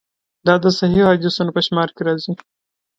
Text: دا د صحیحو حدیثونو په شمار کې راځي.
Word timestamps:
دا 0.47 0.53
د 0.63 0.65
صحیحو 0.79 1.09
حدیثونو 1.13 1.55
په 1.55 1.61
شمار 1.67 1.89
کې 1.95 2.01
راځي. 2.07 2.31